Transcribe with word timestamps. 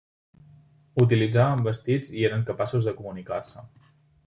Utilitzaven 1.03 1.61
vestits 1.67 2.11
i 2.21 2.27
eren 2.31 2.49
capaços 2.49 2.91
de 2.91 2.97
comunicar-se. 3.03 3.67